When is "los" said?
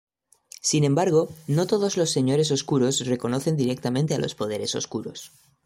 1.95-2.09, 4.17-4.33